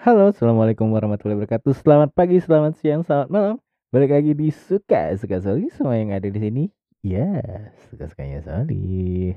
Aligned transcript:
Halo, 0.00 0.32
assalamualaikum 0.32 0.88
warahmatullahi 0.96 1.44
wabarakatuh. 1.44 1.76
Selamat 1.76 2.08
pagi, 2.16 2.40
selamat 2.40 2.72
siang, 2.80 3.04
selamat 3.04 3.28
malam. 3.28 3.60
Balik 3.92 4.16
lagi 4.16 4.32
di 4.32 4.48
suka 4.48 5.12
suka 5.12 5.44
Soli 5.44 5.68
semua 5.76 5.92
yang 5.92 6.16
ada 6.16 6.24
di 6.24 6.40
sini. 6.40 6.64
Ya, 7.04 7.28
suka 7.84 8.08
sukanya 8.08 8.40
Soli. 8.40 9.36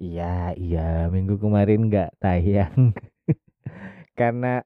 Iya, 0.00 0.56
iya, 0.56 1.12
minggu 1.12 1.36
kemarin 1.36 1.92
nggak 1.92 2.16
tayang 2.16 2.96
karena 4.18 4.64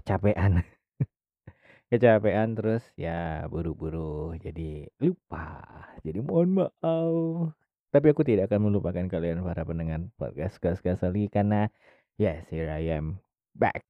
kecapean. 0.00 0.64
kecapean 1.92 2.56
terus 2.56 2.80
ya 2.96 3.44
buru-buru 3.52 4.40
jadi 4.40 4.88
lupa. 5.04 5.68
Jadi 6.00 6.16
mohon 6.24 6.64
maaf. 6.64 7.52
Tapi 7.92 8.06
aku 8.08 8.24
tidak 8.24 8.48
akan 8.48 8.72
melupakan 8.72 9.04
kalian 9.04 9.44
para 9.44 9.68
pendengar 9.68 10.00
podcast 10.16 10.80
suka 10.80 10.96
Soli 10.96 11.28
karena 11.28 11.68
yes, 12.18 12.46
here 12.50 12.70
I 12.70 12.94
am 12.94 13.18
back. 13.54 13.82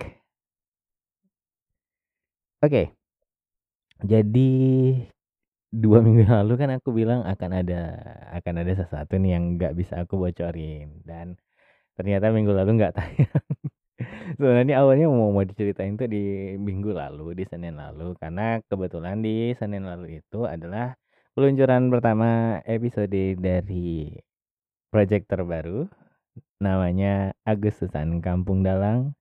Oke. 2.64 2.96
Jadi 4.04 4.50
dua 5.74 5.98
minggu 6.04 6.24
lalu 6.30 6.54
kan 6.54 6.70
aku 6.76 6.94
bilang 6.94 7.26
akan 7.26 7.50
ada 7.60 7.80
akan 8.38 8.54
ada 8.62 8.72
sesuatu 8.78 9.18
nih 9.18 9.36
yang 9.36 9.44
nggak 9.58 9.74
bisa 9.74 10.06
aku 10.06 10.14
bocorin 10.16 11.02
dan 11.02 11.34
ternyata 11.98 12.30
minggu 12.30 12.52
lalu 12.54 12.78
nggak 12.78 12.94
tayang. 12.98 13.32
Sebenarnya 14.38 14.82
awalnya 14.82 15.06
mau 15.06 15.30
mau 15.30 15.44
diceritain 15.46 15.94
tuh 15.94 16.10
di 16.10 16.54
minggu 16.58 16.90
lalu, 16.94 17.38
di 17.38 17.44
Senin 17.46 17.78
lalu 17.78 18.16
karena 18.18 18.58
kebetulan 18.66 19.22
di 19.22 19.54
Senin 19.54 19.86
lalu 19.86 20.18
itu 20.18 20.48
adalah 20.48 20.98
peluncuran 21.34 21.90
pertama 21.90 22.58
episode 22.66 23.14
dari 23.38 24.14
project 24.90 25.26
terbaru 25.30 25.86
namanya 26.58 27.34
Agustusan 27.44 28.18
Kampung 28.24 28.64
Dalang 28.64 29.12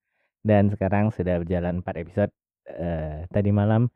dan 0.44 0.72
sekarang 0.72 1.12
sudah 1.12 1.40
berjalan 1.42 1.84
4 1.84 2.04
episode 2.04 2.32
uh, 2.70 3.28
tadi 3.32 3.52
malam. 3.52 3.90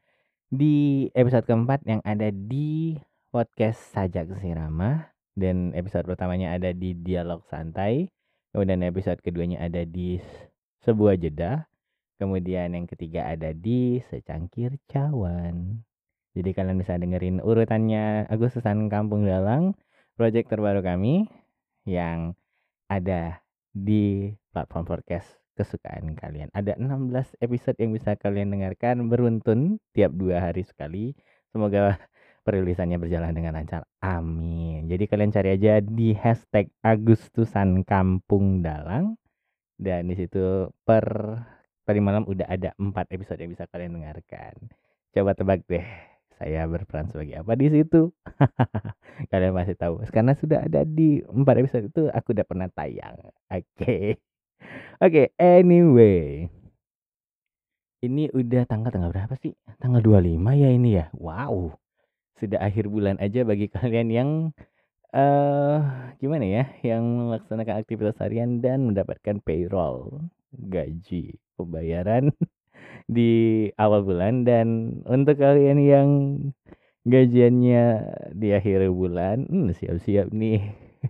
Di 0.47 1.07
episode 1.11 1.43
keempat 1.43 1.83
yang 1.83 1.99
ada 2.07 2.31
di 2.31 2.95
podcast 3.35 3.91
Sajak 3.91 4.31
Sirama 4.39 5.11
dan 5.35 5.75
episode 5.75 6.07
pertamanya 6.07 6.55
ada 6.55 6.71
di 6.71 6.95
Dialog 6.95 7.43
Santai 7.51 8.07
kemudian 8.55 8.81
episode 8.87 9.19
keduanya 9.21 9.61
ada 9.61 9.83
di 9.83 10.17
Sebuah 10.81 11.19
Jeda 11.19 11.67
kemudian 12.17 12.73
yang 12.73 12.89
ketiga 12.89 13.29
ada 13.29 13.53
di 13.53 14.01
Secangkir 14.09 14.81
Cawan. 14.89 15.85
Jadi 16.33 16.49
kalian 16.53 16.77
bisa 16.81 16.97
dengerin 16.97 17.41
urutannya 17.41 18.25
Agustusan 18.29 18.89
Kampung 18.89 19.25
Dalang 19.25 19.77
project 20.17 20.49
terbaru 20.49 20.81
kami 20.81 21.29
yang 21.85 22.33
ada 22.87 23.43
di 23.71 24.31
platform 24.51 24.83
podcast 24.87 25.27
kesukaan 25.57 26.13
kalian. 26.13 26.53
Ada 26.53 26.77
16 26.77 27.37
episode 27.41 27.77
yang 27.81 27.91
bisa 27.97 28.13
kalian 28.13 28.53
dengarkan 28.53 29.09
beruntun 29.09 29.81
tiap 29.91 30.13
dua 30.13 30.39
hari 30.39 30.61
sekali. 30.61 31.17
Semoga 31.49 31.97
perilisannya 32.45 33.01
berjalan 33.01 33.33
dengan 33.33 33.57
lancar. 33.57 33.83
Amin. 33.99 34.85
Jadi 34.87 35.03
kalian 35.09 35.33
cari 35.33 35.49
aja 35.57 35.81
di 35.81 36.13
hashtag 36.13 36.69
Agustusan 36.85 37.81
Kampung 37.83 38.61
Dalang. 38.61 39.17
Dan 39.77 40.09
di 40.09 40.15
situ 40.17 40.69
per 40.85 41.05
tadi 41.85 41.99
malam 42.01 42.25
udah 42.25 42.49
ada 42.49 42.73
4 42.77 43.13
episode 43.13 43.41
yang 43.41 43.51
bisa 43.53 43.65
kalian 43.69 43.97
dengarkan. 43.97 44.53
Coba 45.13 45.33
tebak 45.33 45.65
deh, 45.65 45.85
saya 46.37 46.69
berperan 46.69 47.09
sebagai 47.09 47.41
apa 47.41 47.57
di 47.57 47.67
situ? 47.73 48.13
kalian 49.33 49.53
masih 49.57 49.73
tahu. 49.73 50.05
Karena 50.13 50.37
sudah 50.37 50.69
ada 50.69 50.85
di 50.85 51.25
4 51.25 51.61
episode 51.61 51.89
itu 51.89 52.05
aku 52.13 52.37
udah 52.37 52.45
pernah 52.45 52.69
tayang. 52.69 53.17
Oke. 53.49 53.65
Okay. 53.73 54.07
Oke, 55.05 55.33
anyway. 55.41 56.45
Ini 58.05 58.29
udah 58.29 58.69
tanggal 58.69 58.93
tanggal 58.93 59.09
berapa 59.09 59.33
sih? 59.41 59.57
Tanggal 59.81 60.05
25 60.05 60.37
ya 60.53 60.69
ini 60.69 60.89
ya. 61.01 61.09
Wow. 61.17 61.73
Sudah 62.37 62.61
akhir 62.61 62.85
bulan 62.93 63.17
aja 63.17 63.41
bagi 63.41 63.65
kalian 63.73 64.09
yang 64.13 64.29
uh, 65.17 65.81
gimana 66.21 66.45
ya, 66.45 66.63
yang 66.85 67.01
melaksanakan 67.33 67.81
aktivitas 67.81 68.21
harian 68.21 68.61
dan 68.61 68.85
mendapatkan 68.85 69.41
payroll, 69.41 70.21
gaji, 70.53 71.41
pembayaran 71.57 72.29
di 73.07 73.31
awal 73.79 74.03
bulan 74.03 74.43
dan 74.43 74.99
untuk 75.07 75.39
kalian 75.39 75.79
yang 75.79 76.09
gajiannya 77.07 77.83
di 78.35 78.47
akhir 78.51 78.91
bulan, 78.91 79.47
hmm, 79.47 79.71
siap-siap 79.79 80.27
nih 80.35 80.59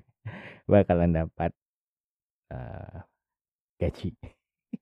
bakalan 0.71 1.17
dapat 1.17 1.51
uh, 2.53 3.01
gaji. 3.81 4.13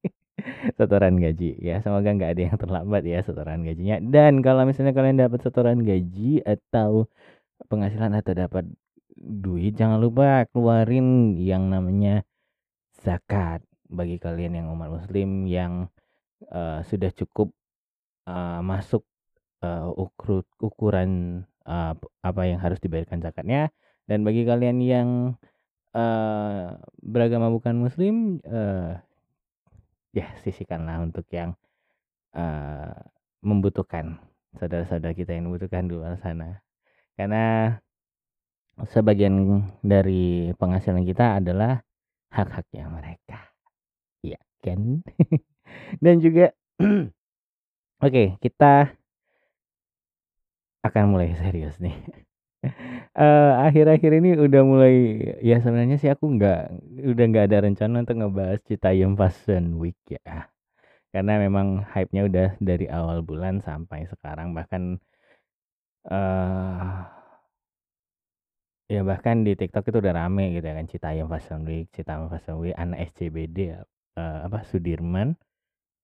Setoran 0.78 1.16
gaji 1.18 1.56
ya. 1.64 1.80
Semoga 1.80 2.12
nggak 2.12 2.32
ada 2.36 2.42
yang 2.52 2.58
terlambat 2.60 3.04
ya 3.08 3.24
setoran 3.24 3.64
gajinya. 3.64 3.98
Dan 4.04 4.44
kalau 4.44 4.68
misalnya 4.68 4.92
kalian 4.92 5.18
dapat 5.18 5.40
setoran 5.42 5.82
gaji 5.82 6.44
atau 6.44 7.08
penghasilan 7.72 8.14
atau 8.20 8.34
dapat 8.36 8.66
duit 9.16 9.74
jangan 9.80 10.04
lupa 10.04 10.44
keluarin 10.52 11.40
yang 11.40 11.72
namanya 11.72 12.28
zakat. 13.00 13.64
Bagi 13.88 14.20
kalian 14.20 14.60
yang 14.60 14.68
umat 14.76 14.92
muslim 14.92 15.48
yang 15.48 15.88
uh, 16.52 16.82
sudah 16.86 17.12
cukup 17.14 17.52
uh, 18.28 18.60
masuk 18.62 19.04
uh, 19.64 19.90
ukur, 19.96 20.44
ukuran 20.60 21.44
uh, 21.66 21.94
apa 22.22 22.42
yang 22.46 22.60
harus 22.62 22.78
dibayarkan 22.82 23.22
zakatnya. 23.22 23.72
Dan 24.06 24.22
bagi 24.22 24.46
kalian 24.46 24.78
yang 24.86 25.10
uh, 25.98 26.78
beragama 27.02 27.50
bukan 27.50 27.74
muslim 27.82 28.38
uh, 28.46 29.02
ya 30.14 30.30
sisihkanlah 30.46 31.02
untuk 31.02 31.26
yang 31.34 31.58
uh, 32.38 32.94
membutuhkan. 33.42 34.22
Saudara-saudara 34.56 35.12
kita 35.12 35.36
yang 35.36 35.52
membutuhkan 35.52 35.90
di 35.90 35.94
luar 35.98 36.16
sana. 36.22 36.64
Karena 37.20 37.76
sebagian 38.88 39.64
dari 39.84 40.52
penghasilan 40.56 41.04
kita 41.04 41.40
adalah 41.44 41.80
hak-haknya 42.32 42.92
mereka. 42.92 43.40
Ya 44.24 44.40
kan 44.64 45.04
dan 46.04 46.20
juga 46.22 46.52
oke 46.82 47.10
okay, 48.00 48.28
kita 48.42 48.94
akan 50.86 51.04
mulai 51.10 51.34
serius 51.34 51.82
nih 51.82 51.98
uh, 53.18 53.54
akhir-akhir 53.68 54.12
ini 54.22 54.30
udah 54.38 54.62
mulai 54.66 54.96
ya 55.42 55.62
sebenarnya 55.62 55.98
sih 56.02 56.10
aku 56.10 56.26
nggak 56.38 56.62
udah 57.06 57.26
nggak 57.30 57.46
ada 57.52 57.58
rencana 57.66 57.96
untuk 58.04 58.18
ngebahas 58.22 58.60
Citayam 58.66 59.14
Fashion 59.18 59.78
Week 59.78 59.98
ya. 60.10 60.50
Karena 61.16 61.40
memang 61.40 61.88
hype-nya 61.96 62.28
udah 62.28 62.50
dari 62.60 62.92
awal 62.92 63.24
bulan 63.24 63.64
sampai 63.64 64.04
sekarang 64.04 64.52
bahkan 64.52 65.00
uh, 66.12 67.08
ya 68.92 69.02
bahkan 69.02 69.48
di 69.48 69.56
TikTok 69.56 69.90
itu 69.90 69.98
udah 70.04 70.14
rame 70.14 70.60
gitu 70.60 70.66
ya 70.68 70.76
kan 70.76 70.88
Citayam 70.92 71.28
Fashion 71.32 71.64
Week, 71.64 71.88
Citayam 71.96 72.28
Fashion 72.28 72.60
Week, 72.60 72.76
anak 72.76 73.16
SCBD 73.16 73.80
uh, 74.20 74.40
apa 74.44 74.68
Sudirman, 74.68 75.40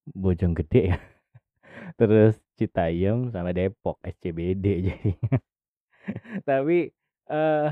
Bojonggede 0.10 0.82
ya. 0.96 0.98
Terus 2.00 2.40
Citayam 2.58 3.30
sama 3.34 3.54
Depok 3.54 3.98
SCBD 4.06 4.66
jadi. 4.90 5.12
Tapi, 6.48 6.90
uh, 7.30 7.70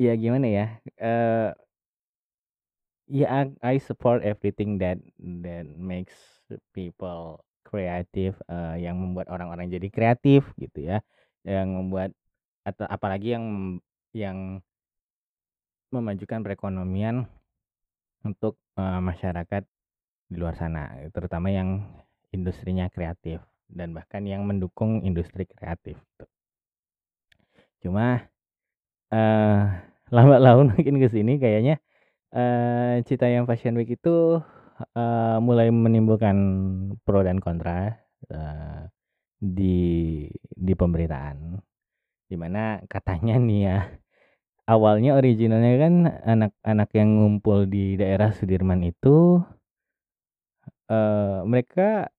ya 0.00 0.12
gimana 0.18 0.46
ya, 0.50 0.66
uh, 0.98 1.54
ya 3.06 3.26
I 3.30 3.42
I 3.62 3.74
support 3.78 4.22
everything 4.26 4.78
that 4.82 4.98
that 5.46 5.66
makes 5.78 6.14
people 6.74 7.42
kreatif, 7.66 8.36
uh, 8.50 8.74
yang 8.76 8.98
membuat 8.98 9.30
orang-orang 9.32 9.70
jadi 9.72 9.88
kreatif 9.92 10.50
gitu 10.58 10.84
ya, 10.92 10.98
yang 11.46 11.70
membuat 11.72 12.12
atau 12.66 12.86
apalagi 12.90 13.34
yang 13.38 13.46
yang 14.14 14.38
memajukan 15.92 16.40
perekonomian 16.40 17.28
untuk, 18.24 18.56
uh, 18.80 18.98
masyarakat 19.02 19.62
di 20.32 20.40
luar 20.40 20.56
sana, 20.56 20.88
terutama 21.12 21.52
yang 21.52 21.84
industrinya 22.32 22.88
kreatif 22.88 23.44
dan 23.68 23.92
bahkan 23.92 24.24
yang 24.24 24.48
mendukung 24.48 25.04
industri 25.04 25.44
kreatif. 25.44 26.00
Cuma 27.84 28.24
uh, 29.12 29.62
lambat 30.08 30.40
laun 30.40 30.72
makin 30.72 30.96
ke 30.96 31.08
sini 31.12 31.36
kayaknya 31.36 31.76
uh, 32.32 33.00
yang 33.28 33.44
Fashion 33.44 33.76
Week 33.76 33.92
itu 33.92 34.40
uh, 34.96 35.36
mulai 35.40 35.68
menimbulkan 35.68 36.36
pro 37.04 37.20
dan 37.20 37.40
kontra 37.40 37.96
uh, 38.32 38.88
di 39.36 40.28
di 40.56 40.72
pemberitaan. 40.72 41.60
Di 42.28 42.36
mana 42.40 42.80
katanya 42.88 43.36
nih 43.36 43.60
ya 43.68 43.78
awalnya 44.64 45.18
originalnya 45.18 45.72
kan 45.76 45.94
anak-anak 46.24 46.88
yang 46.96 47.08
ngumpul 47.20 47.68
di 47.68 48.00
daerah 48.00 48.32
Sudirman 48.32 48.80
itu 48.86 49.42
uh, 50.90 51.44
mereka 51.46 52.10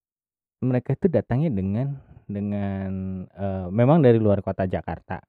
mereka 0.63 0.95
itu 0.95 1.07
datangnya 1.11 1.51
dengan 1.51 1.87
dengan 2.23 2.91
uh, 3.35 3.67
memang 3.67 3.99
dari 3.99 4.21
luar 4.21 4.39
kota 4.39 4.63
Jakarta. 4.69 5.19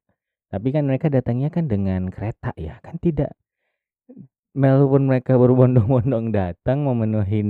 Tapi 0.52 0.70
kan 0.70 0.86
mereka 0.86 1.10
datangnya 1.10 1.50
kan 1.50 1.66
dengan 1.66 2.06
kereta 2.14 2.54
ya, 2.54 2.78
kan 2.78 2.94
tidak 3.02 3.34
walaupun 4.54 5.10
mereka 5.10 5.34
berbondong-bondong 5.34 6.30
datang 6.30 6.86
memenuhi 6.86 7.42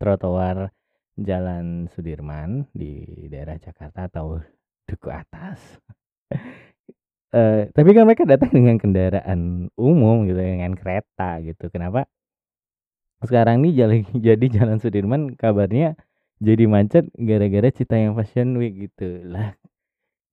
trotoar 0.00 0.72
Jalan 1.16 1.88
Sudirman 1.92 2.68
di 2.76 3.04
daerah 3.32 3.56
Jakarta 3.56 4.08
atau 4.08 4.40
Duku 4.84 5.08
Atas. 5.08 5.80
uh, 7.32 7.68
tapi 7.76 7.90
kan 7.96 8.04
mereka 8.04 8.28
datang 8.28 8.52
dengan 8.52 8.76
kendaraan 8.76 9.72
umum 9.76 10.28
gitu, 10.28 10.36
dengan 10.36 10.76
kereta 10.76 11.40
gitu. 11.40 11.72
Kenapa 11.72 12.04
sekarang 13.26 13.60
nih 13.62 13.72
jalan 13.84 13.98
jadi 14.32 14.46
Jalan 14.48 14.78
Sudirman 14.80 15.34
kabarnya 15.36 15.98
jadi 16.38 16.64
macet 16.68 17.08
gara-gara 17.16 17.68
yang 17.96 18.14
Fashion 18.14 18.56
Week 18.60 18.74
gitu. 18.88 19.24
Lah 19.26 19.56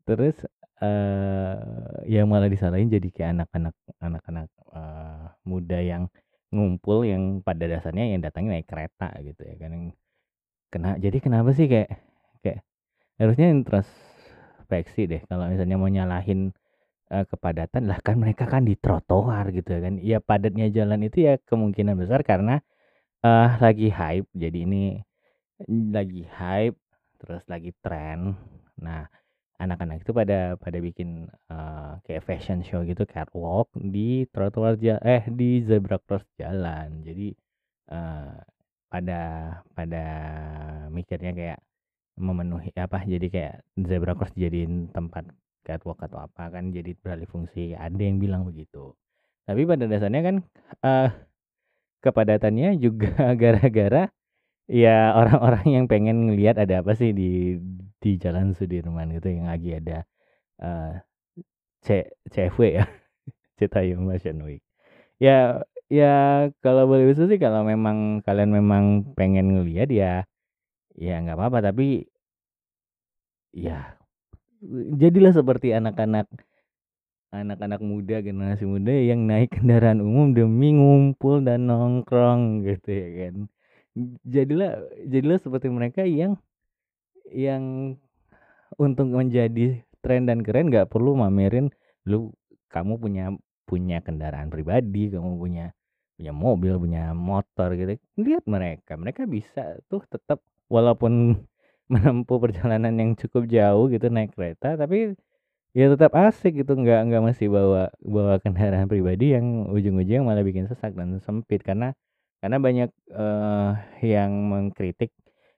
terus 0.04 0.36
uh, 0.84 2.04
yang 2.04 2.28
malah 2.28 2.52
disalahin 2.52 2.92
jadi 2.92 3.08
kayak 3.08 3.30
anak-anak 3.40 3.76
anak-anak 4.04 4.48
uh, 4.76 5.32
muda 5.48 5.80
yang 5.80 6.12
ngumpul 6.54 7.08
yang 7.08 7.42
pada 7.42 7.66
dasarnya 7.66 8.14
yang 8.14 8.22
datangnya 8.22 8.62
naik 8.62 8.70
kereta 8.70 9.10
gitu 9.26 9.42
ya 9.42 9.56
kan 9.58 9.72
kena 10.70 10.90
jadi 11.02 11.18
kenapa 11.18 11.50
sih 11.56 11.66
kayak 11.66 11.98
kayak 12.46 12.62
harusnya 13.18 13.48
introspeksi 13.50 15.10
deh 15.10 15.22
kalau 15.26 15.50
misalnya 15.50 15.78
mau 15.80 15.90
nyalahin 15.90 16.54
uh, 17.10 17.26
kepadatan 17.26 17.90
lah 17.90 17.98
kan 18.06 18.22
mereka 18.22 18.46
kan 18.46 18.68
di 18.68 18.78
trotoar 18.78 19.50
gitu 19.50 19.70
ya 19.72 19.82
kan 19.82 19.94
ya 19.98 20.18
padatnya 20.22 20.70
jalan 20.70 21.02
itu 21.08 21.26
ya 21.26 21.42
kemungkinan 21.42 21.98
besar 21.98 22.22
karena 22.22 22.62
uh, 23.24 23.50
lagi 23.58 23.90
hype 23.90 24.28
jadi 24.36 24.68
ini 24.68 25.00
lagi 25.70 26.28
hype 26.28 26.78
terus 27.20 27.44
lagi 27.48 27.72
tren. 27.80 28.36
Nah 28.80 29.08
anak-anak 29.58 30.04
itu 30.04 30.12
pada 30.12 30.60
pada 30.60 30.78
bikin 30.84 31.32
uh, 31.48 31.96
kayak 32.04 32.26
fashion 32.28 32.60
show 32.68 32.84
gitu 32.84 33.08
catwalk 33.08 33.72
di 33.80 34.28
trotoar 34.28 34.76
ja 34.76 35.00
eh 35.00 35.24
di 35.32 35.64
zebra 35.64 35.98
cross 36.04 36.28
jalan. 36.36 37.00
Jadi 37.08 37.32
uh, 37.96 38.36
pada 38.92 39.22
pada 39.74 40.04
mikirnya 40.92 41.32
kayak 41.34 41.60
memenuhi 42.20 42.70
apa 42.78 43.02
jadi 43.08 43.28
kayak 43.32 43.56
zebra 43.90 44.14
cross 44.14 44.36
jadiin 44.38 44.92
tempat 44.94 45.26
catwalk 45.64 46.04
atau 46.04 46.20
apa 46.28 46.52
kan 46.52 46.76
jadi 46.76 46.92
beralih 47.00 47.30
fungsi. 47.32 47.74
Ada 47.74 48.02
yang 48.04 48.20
bilang 48.20 48.44
begitu. 48.44 48.94
Tapi 49.48 49.64
pada 49.68 49.88
dasarnya 49.88 50.22
kan 50.24 50.36
uh, 50.84 51.10
kepadatannya 52.04 52.78
juga 52.84 53.16
gara-gara 53.42 54.12
ya 54.68 55.16
orang-orang 55.16 55.66
yang 55.76 55.86
pengen 55.92 56.30
ngelihat 56.30 56.60
ada 56.60 56.84
apa 56.84 56.94
sih 56.96 57.12
di 57.16 57.60
di 58.00 58.20
Jalan 58.20 58.52
Sudirman 58.56 59.16
itu 59.16 59.28
yang 59.32 59.48
lagi 59.48 59.80
ada 59.80 60.04
uh, 60.60 61.00
C 61.84 62.08
CFW 62.32 62.84
ya 62.84 62.86
Citayam 63.60 64.08
Fashion 64.12 64.44
Week. 64.44 64.64
Ya 65.20 65.64
ya 65.88 66.48
kalau 66.64 66.90
boleh 66.90 67.12
usul 67.12 67.32
sih 67.32 67.40
kalau 67.40 67.64
memang 67.64 68.24
kalian 68.28 68.52
memang 68.52 69.16
pengen 69.16 69.56
ngelihat 69.56 69.90
ya 69.94 70.14
ya 70.98 71.16
nggak 71.24 71.38
apa-apa 71.40 71.72
tapi 71.74 72.08
ya 73.54 73.96
jadilah 74.98 75.34
seperti 75.36 75.76
anak-anak 75.76 76.28
anak-anak 77.34 77.82
muda 77.82 78.22
generasi 78.22 78.70
muda 78.70 78.94
yang 78.94 79.26
naik 79.26 79.58
kendaraan 79.58 80.06
umum 80.06 80.38
demi 80.38 80.70
ngumpul 80.78 81.42
dan 81.42 81.66
nongkrong 81.66 82.62
gitu 82.62 82.90
ya 82.94 83.08
kan. 83.28 83.36
Jadilah 84.22 84.86
jadilah 85.10 85.40
seperti 85.42 85.68
mereka 85.74 86.06
yang 86.06 86.38
yang 87.34 87.98
untuk 88.78 89.10
menjadi 89.10 89.82
tren 90.06 90.30
dan 90.30 90.46
keren 90.46 90.70
nggak 90.70 90.94
perlu 90.94 91.18
mamerin 91.18 91.74
lu 92.06 92.30
kamu 92.70 93.02
punya 93.02 93.26
punya 93.66 93.98
kendaraan 94.06 94.54
pribadi 94.54 95.10
kamu 95.10 95.38
punya 95.42 95.66
punya 96.14 96.32
mobil 96.34 96.78
punya 96.78 97.04
motor 97.18 97.74
gitu. 97.74 97.98
Lihat 98.22 98.46
mereka 98.46 98.94
mereka 98.94 99.26
bisa 99.26 99.82
tuh 99.90 100.06
tetap 100.06 100.38
walaupun 100.70 101.42
menempuh 101.94 102.38
perjalanan 102.38 102.94
yang 102.94 103.18
cukup 103.18 103.50
jauh 103.50 103.90
gitu 103.90 104.08
naik 104.14 104.38
kereta 104.38 104.78
tapi 104.78 105.18
ya 105.74 105.90
tetap 105.90 106.14
asik 106.14 106.62
gitu 106.62 106.78
nggak 106.78 107.00
nggak 107.10 107.24
masih 107.34 107.48
bawa 107.50 107.90
bawa 108.06 108.38
kendaraan 108.42 108.86
pribadi 108.86 109.34
yang 109.34 109.70
ujung-ujungnya 109.74 110.22
malah 110.22 110.46
bikin 110.46 110.70
sesak 110.70 110.94
dan 110.94 111.18
sempit. 111.26 111.62
Karena 111.66 111.94
karena 112.42 112.58
banyak 112.62 112.90
uh, 113.14 113.74
yang 114.06 114.32
mengkritik 114.52 115.12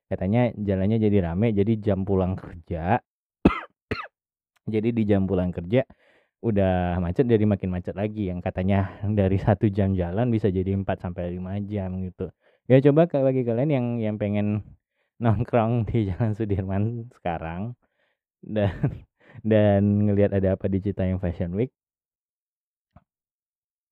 katanya 0.08 0.54
jalannya 0.56 0.98
jadi 1.02 1.18
rame 1.32 1.52
jadi 1.52 1.74
jam 1.82 2.08
pulang 2.08 2.34
kerja. 2.40 3.00
Jadi 4.74 4.90
di 4.98 5.04
jam 5.06 5.30
pulang 5.30 5.54
kerja 5.54 5.86
udah 6.42 6.98
macet 6.98 7.26
jadi 7.30 7.46
makin 7.46 7.70
macet 7.70 7.94
lagi. 7.94 8.30
Yang 8.34 8.42
katanya 8.50 8.98
dari 9.06 9.38
satu 9.38 9.70
jam 9.70 9.94
jalan 9.94 10.30
bisa 10.34 10.50
jadi 10.50 10.74
4 10.74 10.86
sampai 10.98 11.38
lima 11.38 11.62
jam 11.70 12.02
gitu. 12.02 12.34
Ya 12.66 12.82
coba 12.82 13.06
bagi 13.06 13.46
kalian 13.46 13.70
yang 13.70 13.86
yang 14.02 14.16
pengen 14.18 14.66
nongkrong 15.22 15.86
di 15.90 16.06
Jalan 16.10 16.34
Sudirman 16.34 16.84
sekarang 17.14 17.78
dan 18.44 19.06
dan 19.42 20.08
ngelihat 20.08 20.32
ada 20.36 20.56
apa 20.56 20.70
di 20.72 20.80
Citayam 20.84 21.20
Fashion 21.20 21.52
Week. 21.58 21.74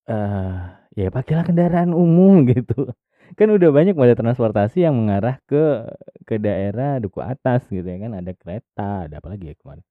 Uh, 0.04 0.68
ya 1.00 1.08
pakailah 1.08 1.48
kendaraan 1.48 1.92
umum 1.96 2.44
gitu. 2.52 2.92
Kan 3.34 3.50
udah 3.50 3.70
banyak 3.74 3.98
moda 3.98 4.14
transportasi 4.14 4.86
yang 4.86 4.94
mengarah 4.94 5.42
ke 5.50 5.88
ke 6.28 6.38
daerah 6.38 7.02
duku 7.02 7.20
atas 7.24 7.66
gitu 7.72 7.86
ya 7.88 7.98
kan. 7.98 8.12
Ada 8.14 8.32
kereta 8.38 9.10
ada 9.10 9.16
apa 9.20 9.28
lagi 9.34 9.52
ya 9.52 9.56
kemarin. 9.58 9.86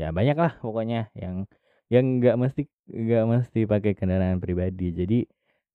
Ya 0.00 0.08
banyak 0.10 0.36
lah 0.36 0.52
pokoknya 0.58 1.12
yang 1.14 1.46
yang 1.92 2.18
nggak 2.18 2.36
mesti 2.40 2.62
nggak 2.88 3.24
mesti 3.30 3.60
pakai 3.68 3.92
kendaraan 3.94 4.42
pribadi. 4.42 4.90
Jadi 4.96 5.18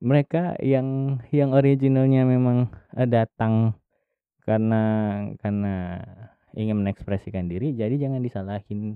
mereka 0.04 0.60
yang 0.60 1.20
yang 1.32 1.56
originalnya 1.56 2.28
memang 2.28 2.68
datang 3.08 3.80
karena 4.46 4.84
karena 5.42 5.74
ingin 6.56 6.80
mengekspresikan 6.80 7.50
diri 7.50 7.76
jadi 7.76 7.98
jangan 7.98 8.22
disalahin 8.24 8.96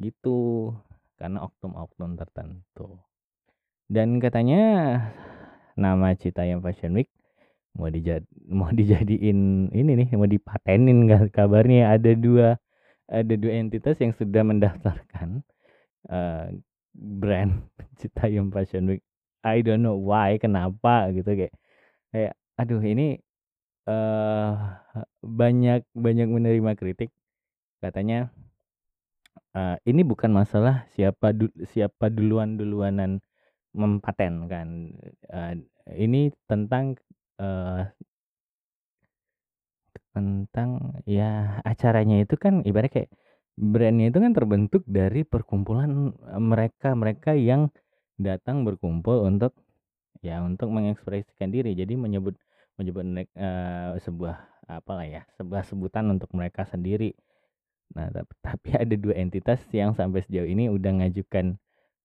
gitu. 0.00 0.72
Karena 1.16 1.44
oknum-oknum 1.46 2.18
tertentu. 2.18 2.98
Dan 3.86 4.18
katanya 4.18 4.62
nama 5.76 6.16
Citayam 6.16 6.64
Fashion 6.64 6.96
Week 6.96 7.08
mau 7.72 7.88
dijad 7.88 8.24
mau 8.48 8.68
dijadiin 8.78 9.72
ini 9.72 9.90
nih 9.96 10.08
mau 10.16 10.28
dipatenin 10.28 11.08
kabarnya 11.32 11.96
ada 11.96 12.12
dua 12.12 12.60
ada 13.08 13.34
dua 13.36 13.52
entitas 13.60 13.96
yang 14.00 14.12
sudah 14.16 14.44
mendaftarkan 14.44 15.44
uh, 16.08 16.48
brand 16.96 17.64
Citayam 18.00 18.52
Fashion 18.52 18.88
Week. 18.88 19.04
I 19.42 19.60
don't 19.60 19.82
know 19.82 19.98
why 19.98 20.38
kenapa 20.38 21.10
gitu 21.10 21.34
kayak 21.34 21.54
kayak 22.14 22.32
aduh 22.54 22.78
ini 22.78 23.18
uh, 23.90 24.78
banyak 25.20 25.82
banyak 25.96 26.28
menerima 26.30 26.72
kritik. 26.78 27.10
Katanya 27.82 28.30
uh, 29.56 29.76
ini 29.88 30.02
bukan 30.04 30.30
masalah 30.32 30.86
siapa 30.94 31.32
du 31.36 31.48
siapa 31.72 32.08
duluan 32.12 32.56
duluanan 32.60 33.20
mempatenkan 33.72 34.92
uh, 35.32 35.54
ini 35.96 36.28
tentang 36.44 36.96
uh, 37.40 37.88
tentang 40.12 41.00
ya 41.08 41.56
acaranya 41.64 42.20
itu 42.20 42.36
kan 42.36 42.60
ibarat 42.68 42.92
kayak 42.92 43.10
brandnya 43.56 44.12
itu 44.12 44.18
kan 44.20 44.32
terbentuk 44.36 44.82
dari 44.84 45.24
perkumpulan 45.24 46.12
mereka-mereka 46.36 47.32
yang 47.36 47.72
datang 48.20 48.64
berkumpul 48.64 49.24
untuk 49.24 49.56
ya 50.20 50.40
untuk 50.44 50.68
mengekspresikan 50.68 51.48
diri. 51.48 51.72
Jadi 51.72 51.96
menyebut 51.96 52.36
menyebut 52.76 53.04
uh, 53.36 53.96
sebuah 54.00 54.36
apalah 54.68 55.04
ya 55.04 55.22
sebuah 55.36 55.64
sebutan 55.66 56.08
untuk 56.12 56.32
mereka 56.32 56.64
sendiri 56.64 57.12
nah 57.92 58.08
tapi, 58.46 58.74
ada 58.76 58.94
dua 58.96 59.14
entitas 59.16 59.60
yang 59.72 59.92
sampai 59.92 60.24
sejauh 60.24 60.48
ini 60.48 60.68
udah 60.68 61.02
ngajukan 61.02 61.56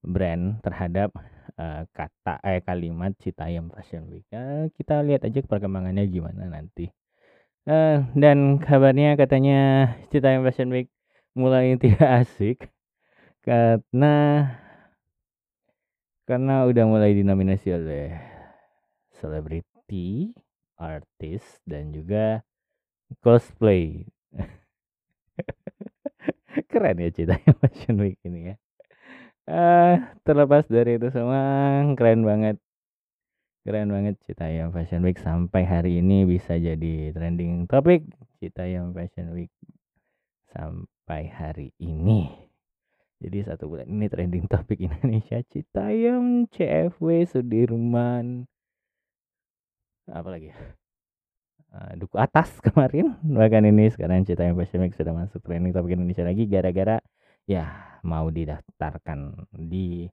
brand 0.06 0.62
terhadap 0.62 1.12
uh, 1.58 1.84
kata 1.92 2.40
eh 2.46 2.62
kalimat 2.62 3.12
Citayam 3.18 3.74
Fashion 3.74 4.08
Week. 4.08 4.28
Uh, 4.30 4.70
kita 4.78 5.02
lihat 5.04 5.26
aja 5.26 5.42
perkembangannya 5.44 6.06
gimana 6.08 6.48
nanti. 6.48 6.88
Uh, 7.68 8.08
dan 8.16 8.62
kabarnya 8.64 9.20
katanya 9.20 9.92
Citayam 10.08 10.46
Fashion 10.48 10.72
Week 10.72 10.88
mulai 11.36 11.76
tidak 11.82 12.28
asik 12.28 12.58
karena 13.44 14.48
karena 16.28 16.68
udah 16.68 16.84
mulai 16.84 17.16
dinominasi 17.16 17.72
oleh 17.72 18.12
selebriti, 19.16 20.36
artis 20.76 21.42
dan 21.64 21.96
juga 21.96 22.44
cosplay. 23.24 24.04
Keren 26.78 27.02
ya 27.02 27.10
Citayam 27.10 27.56
Fashion 27.66 27.98
Week 27.98 28.22
ini 28.22 28.54
ya. 28.54 28.56
Uh, 29.50 29.98
terlepas 30.22 30.70
dari 30.70 31.02
itu 31.02 31.10
semua 31.10 31.82
keren 31.98 32.22
banget. 32.22 32.62
Keren 33.66 33.90
banget 33.90 34.22
Citayam 34.30 34.70
Fashion 34.70 35.02
Week 35.02 35.18
sampai 35.18 35.66
hari 35.66 36.06
ini 36.06 36.30
bisa 36.30 36.54
jadi 36.54 37.10
trending 37.18 37.66
topik 37.66 38.06
Citayam 38.38 38.94
Fashion 38.94 39.34
Week 39.34 39.50
sampai 40.54 41.34
hari 41.34 41.74
ini. 41.82 42.30
Jadi 43.18 43.42
satu 43.42 43.66
bulan 43.66 43.90
ini 43.90 44.06
trending 44.06 44.46
topik 44.54 44.78
Indonesia 44.78 45.42
Citayam 45.50 46.46
CFW 46.54 47.26
Sudirman. 47.26 48.46
Apa 50.06 50.30
lagi 50.30 50.54
ya 50.54 50.78
uh, 51.78 51.94
duku 51.94 52.18
atas 52.18 52.58
kemarin. 52.66 53.14
Bahkan 53.22 53.70
ini 53.70 53.94
sekarang 53.94 54.26
cerita 54.26 54.42
yang 54.42 54.58
Fashion 54.58 54.82
Week 54.82 54.98
sudah 54.98 55.14
masuk 55.14 55.46
trending 55.46 55.72
topik 55.72 55.94
Indonesia 55.94 56.26
lagi 56.26 56.50
gara-gara 56.50 56.98
ya 57.46 57.98
mau 58.02 58.28
didaftarkan 58.34 59.48
di 59.54 60.10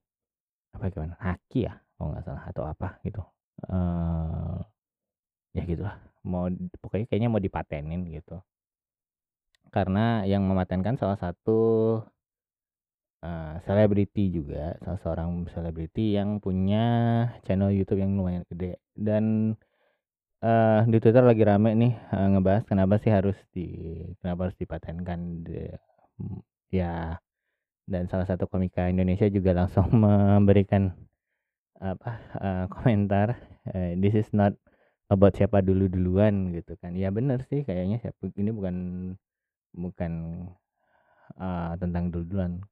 apa 0.77 0.85
gimana? 0.93 1.17
Haki 1.17 1.59
ya 1.65 1.73
kalau 1.97 2.13
nggak 2.13 2.23
salah 2.23 2.43
atau 2.45 2.63
apa 2.69 2.87
gitu. 3.01 3.21
Uh, 3.65 4.61
ya 5.57 5.65
gitulah. 5.65 5.97
Mau 6.25 6.49
pokoknya 6.81 7.05
kayaknya 7.09 7.29
mau 7.33 7.41
dipatenin 7.41 8.05
gitu. 8.13 8.37
Karena 9.73 10.23
yang 10.23 10.45
mematenkan 10.45 10.95
salah 10.95 11.17
satu 11.17 11.99
selebriti 13.65 14.29
juga 14.29 14.77
salah 14.85 15.01
seorang 15.01 15.49
selebriti 15.49 16.13
yang 16.13 16.37
punya 16.37 16.85
channel 17.41 17.73
YouTube 17.73 17.97
yang 17.97 18.13
lumayan 18.13 18.45
gede. 18.53 18.77
Dan 18.93 19.57
uh, 20.45 20.79
di 20.85 20.97
Twitter 21.01 21.25
lagi 21.25 21.41
rame 21.41 21.73
nih 21.73 21.93
uh, 22.13 22.27
ngebahas 22.37 22.63
kenapa 22.69 23.01
sih 23.01 23.09
harus 23.09 23.35
di 23.49 23.67
kenapa 24.21 24.49
harus 24.49 24.57
dipatenkan 24.61 25.19
de, 25.41 25.73
ya 26.69 27.17
dan 27.89 28.05
salah 28.09 28.29
satu 28.29 28.45
komika 28.45 28.85
Indonesia 28.85 29.25
juga 29.29 29.57
langsung 29.57 29.89
memberikan 30.05 30.93
apa 31.81 32.11
uh, 32.39 32.65
komentar 32.71 33.35
uh, 33.73 33.91
this 33.97 34.13
is 34.13 34.29
not 34.31 34.53
about 35.09 35.33
siapa 35.37 35.61
dulu 35.61 35.85
duluan 35.85 36.49
gitu 36.55 36.73
kan. 36.81 36.97
Ya 36.97 37.13
bener 37.13 37.45
sih 37.49 37.61
kayaknya 37.65 38.01
siapa 38.01 38.29
ini 38.37 38.49
bukan 38.53 38.75
bukan 39.75 40.11
uh, 41.41 41.73
tentang 41.81 42.13
dulu 42.13 42.25
duluan 42.25 42.63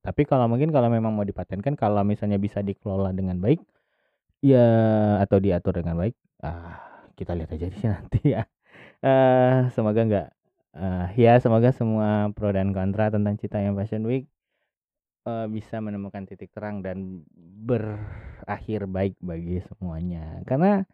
tapi 0.00 0.22
kalau 0.22 0.46
mungkin 0.46 0.70
kalau 0.70 0.86
memang 0.86 1.10
mau 1.10 1.26
dipatenkan 1.26 1.74
kalau 1.74 2.06
misalnya 2.06 2.38
bisa 2.38 2.62
dikelola 2.62 3.10
dengan 3.10 3.42
baik 3.42 3.58
ya 4.38 4.62
atau 5.18 5.42
diatur 5.42 5.82
dengan 5.82 5.98
baik 5.98 6.14
ah 6.46 6.89
kita 7.18 7.32
lihat 7.38 7.50
aja 7.54 7.66
sih 7.72 7.86
nanti 7.92 8.20
ya. 8.36 8.42
Uh, 9.00 9.72
semoga 9.72 10.04
enggak 10.04 10.28
uh, 10.76 11.10
ya 11.16 11.40
semoga 11.40 11.72
semua 11.74 12.30
pro 12.36 12.52
dan 12.52 12.70
kontra 12.76 13.10
tentang 13.10 13.34
Cita 13.40 13.58
yang 13.58 13.74
Fashion 13.74 14.04
Week 14.06 14.28
uh, 15.26 15.46
bisa 15.50 15.82
menemukan 15.82 16.24
titik 16.26 16.52
terang 16.54 16.82
dan 16.84 17.24
berakhir 17.66 18.86
baik 18.86 19.14
bagi 19.20 19.62
semuanya. 19.66 20.42
Karena 20.46 20.84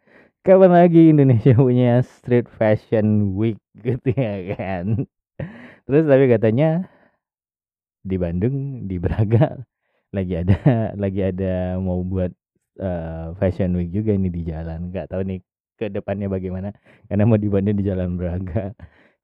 kapan 0.43 0.71
lagi 0.73 1.11
Indonesia 1.13 1.53
punya 1.67 2.01
street 2.03 2.47
fashion 2.51 3.35
week 3.37 3.59
gitu 3.85 4.09
ya 4.13 4.55
kan? 4.57 5.05
Terus 5.87 6.03
tapi 6.09 6.25
katanya 6.27 6.89
di 8.07 8.15
Bandung 8.15 8.87
di 8.87 8.97
Braga 8.97 9.59
lagi 10.15 10.33
ada 10.39 10.55
lagi 10.95 11.19
ada 11.19 11.75
mau 11.83 11.99
buat 11.99 12.31
uh, 12.79 13.35
fashion 13.37 13.75
week 13.75 13.91
juga 13.93 14.15
ini 14.15 14.31
di 14.31 14.41
jalan. 14.47 14.91
Nggak 14.91 15.11
tahu 15.11 15.23
nih 15.27 15.39
ke 15.77 15.93
depannya 15.93 16.27
bagaimana. 16.27 16.73
Karena 17.05 17.23
mau 17.29 17.37
di 17.37 17.47
Bandung 17.47 17.77
di 17.77 17.85
jalan 17.85 18.17
Braga. 18.17 18.73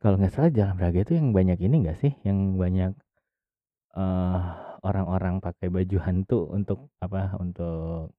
Kalau 0.02 0.16
nggak 0.22 0.34
salah 0.36 0.52
jalan 0.54 0.76
Braga 0.78 1.00
itu 1.02 1.14
yang 1.18 1.34
banyak 1.34 1.58
ini 1.66 1.76
nggak 1.84 1.98
sih? 2.00 2.14
Yang 2.22 2.38
banyak 2.62 2.92
uh, 3.98 4.42
orang-orang 4.86 5.42
pakai 5.42 5.68
baju 5.74 5.98
hantu 6.06 6.40
untuk 6.54 6.94
apa? 7.02 7.34
Untuk 7.42 8.14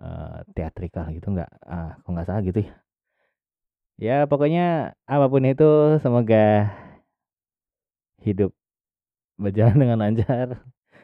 uh, 0.00 0.38
teatrikal 0.56 1.12
gitu 1.12 1.28
nggak? 1.36 1.50
Ah 1.68 2.00
kalau 2.02 2.12
nggak 2.16 2.28
salah 2.28 2.42
gitu 2.42 2.64
ya? 2.64 2.72
Ya 4.00 4.16
pokoknya 4.26 4.96
apa 5.06 5.26
pun 5.28 5.44
itu 5.46 6.00
semoga 6.02 6.72
hidup 8.24 8.50
berjalan 9.36 9.76
dengan 9.82 9.98
lancar. 10.00 10.48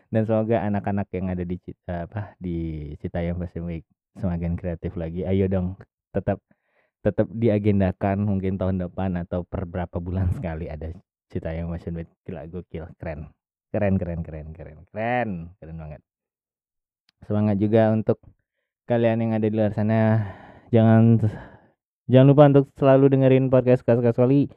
Dan 0.08 0.24
semoga 0.24 0.64
anak-anak 0.64 1.08
yang 1.12 1.26
ada 1.28 1.44
di 1.44 1.60
Cita 1.60 2.08
apa 2.08 2.32
di 2.40 2.56
Citayam 2.96 3.36
Week 3.68 3.84
semakin 4.16 4.56
kreatif 4.56 4.96
lagi. 4.96 5.28
Ayo 5.28 5.46
dong 5.52 5.76
tetap 6.18 6.38
tetap 6.98 7.30
diagendakan 7.30 8.26
mungkin 8.26 8.58
tahun 8.58 8.82
depan 8.82 9.22
atau 9.22 9.46
per 9.46 9.64
berapa 9.70 10.02
bulan 10.02 10.34
sekali 10.34 10.66
ada 10.66 10.90
Citayam 11.30 11.70
Fashion 11.70 11.94
Week. 11.94 12.10
Gila 12.26 12.50
gokil, 12.50 12.90
keren. 12.98 13.30
Keren 13.70 13.94
keren 14.00 14.20
keren 14.26 14.50
keren 14.50 14.78
keren 14.90 15.30
keren 15.60 15.76
banget. 15.78 16.00
Semangat 17.22 17.56
juga 17.60 17.92
untuk 17.94 18.18
kalian 18.88 19.22
yang 19.22 19.32
ada 19.38 19.46
di 19.46 19.54
luar 19.54 19.72
sana. 19.76 20.26
Jangan 20.74 21.22
jangan 22.10 22.26
lupa 22.26 22.42
untuk 22.50 22.66
selalu 22.74 23.04
dengerin 23.14 23.52
podcast 23.52 23.84
Kas 23.86 24.00
Kali 24.00 24.50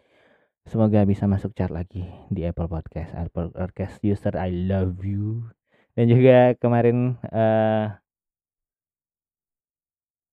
Semoga 0.70 1.02
bisa 1.10 1.26
masuk 1.26 1.58
chart 1.58 1.74
lagi 1.74 2.06
di 2.30 2.46
Apple 2.46 2.70
Podcast, 2.70 3.18
Apple 3.18 3.50
Podcast 3.50 3.98
user 4.06 4.38
I 4.38 4.54
love 4.54 5.02
you. 5.02 5.50
Dan 5.98 6.06
juga 6.08 6.54
kemarin 6.62 7.18
uh, 7.34 7.98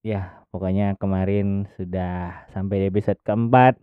ya 0.02 0.46
pokoknya 0.54 0.94
kemarin 0.96 1.66
sudah 1.74 2.46
sampai 2.54 2.86
di 2.86 2.86
episode 2.90 3.20
keempat 3.26 3.78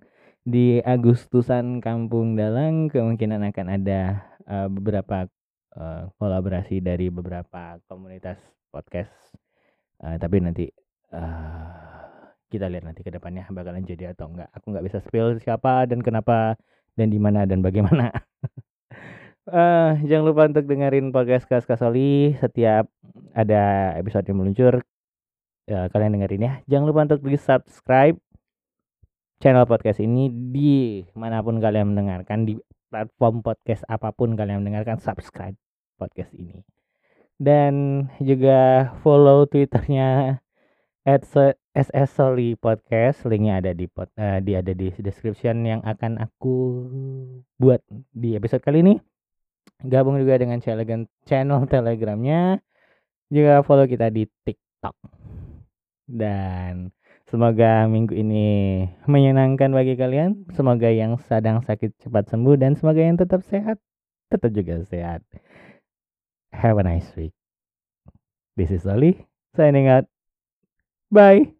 di 0.45 0.77
Agustusan 0.79 1.81
Kampung 1.81 2.37
Dalang 2.37 2.87
kemungkinan 2.93 3.41
akan 3.49 3.67
ada 3.67 4.21
uh, 4.45 4.69
beberapa 4.69 5.25
uh, 5.73 6.07
kolaborasi 6.21 6.79
dari 6.85 7.09
beberapa 7.09 7.81
komunitas 7.89 8.37
podcast. 8.69 9.11
Uh, 9.99 10.15
tapi 10.21 10.43
nanti 10.43 10.69
uh, 11.15 11.95
kita 12.53 12.69
lihat 12.69 12.85
nanti 12.85 13.01
ke 13.01 13.09
depannya 13.09 13.49
bakalan 13.49 13.81
jadi 13.83 14.13
atau 14.13 14.29
enggak. 14.29 14.53
Aku 14.53 14.69
nggak 14.69 14.85
bisa 14.85 15.01
spill 15.01 15.41
siapa 15.41 15.89
dan 15.89 16.05
kenapa 16.05 16.55
dan 16.93 17.09
di 17.09 17.17
mana 17.17 17.49
dan 17.49 17.65
bagaimana. 17.65 18.13
uh, 19.49 19.97
jangan 20.07 20.25
lupa 20.29 20.45
untuk 20.45 20.69
dengerin 20.69 21.09
podcast 21.09 21.49
Kas 21.49 21.65
Kasoli 21.65 22.37
setiap 22.37 22.85
ada 23.33 23.97
episode 23.97 24.29
yang 24.29 24.45
meluncur. 24.45 24.85
Ya, 25.65 25.89
kalian 25.89 26.13
dengerin 26.13 26.45
ya. 26.45 26.53
Jangan 26.69 26.85
lupa 26.85 27.01
untuk 27.09 27.25
di 27.25 27.41
subscribe 27.41 28.17
channel 29.41 29.65
podcast 29.65 29.97
ini 29.97 30.29
di 30.29 31.01
mana 31.17 31.41
pun 31.41 31.57
kalian 31.57 31.89
mendengarkan 31.89 32.45
di 32.45 32.53
platform 32.93 33.41
podcast 33.41 33.81
apa 33.89 34.13
pun 34.13 34.37
kalian 34.37 34.61
mendengarkan 34.61 35.01
subscribe 35.01 35.57
podcast 35.97 36.29
ini. 36.37 36.61
Dan 37.41 38.05
juga 38.21 38.93
follow 39.01 39.49
twitternya 39.49 40.37
at 41.01 41.25
SS 41.73 42.09
Soli 42.13 42.53
Podcast. 42.53 43.25
Linknya 43.25 43.57
ada 43.57 43.73
di 43.73 43.89
pot, 43.89 44.13
uh, 44.21 44.37
di 44.45 44.53
ada 44.53 44.69
di 44.69 44.93
description 45.01 45.65
yang 45.65 45.81
akan 45.81 46.21
aku 46.21 46.55
buat 47.57 47.81
di 48.13 48.37
episode 48.37 48.61
kali 48.61 48.85
ini. 48.85 48.95
Gabung 49.81 50.21
juga 50.21 50.37
dengan 50.37 50.61
channel 50.61 51.61
telegramnya. 51.73 52.61
Juga 53.33 53.65
follow 53.65 53.89
kita 53.89 54.13
di 54.13 54.29
TikTok 54.45 55.24
dan 56.05 56.93
semoga 57.29 57.89
minggu 57.89 58.13
ini 58.13 58.47
menyenangkan 59.09 59.73
bagi 59.73 59.97
kalian. 59.97 60.45
Semoga 60.53 60.89
yang 60.89 61.17
sedang 61.25 61.61
sakit 61.65 61.97
cepat 62.01 62.29
sembuh 62.29 62.55
dan 62.55 62.77
semoga 62.77 63.01
yang 63.01 63.17
tetap 63.17 63.41
sehat 63.45 63.81
tetap 64.29 64.51
juga 64.51 64.81
sehat. 64.85 65.21
Have 66.51 66.79
a 66.79 66.83
nice 66.83 67.07
week. 67.15 67.33
This 68.55 68.71
is 68.71 68.87
Oli 68.87 69.27
signing 69.55 69.87
out. 69.87 70.07
Bye. 71.11 71.54